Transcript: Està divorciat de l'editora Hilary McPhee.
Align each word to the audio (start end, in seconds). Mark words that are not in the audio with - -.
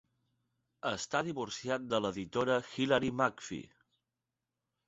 Està 0.91 1.19
divorciat 1.27 1.85
de 1.93 1.99
l'editora 2.05 2.57
Hilary 2.79 3.15
McPhee. 3.19 3.73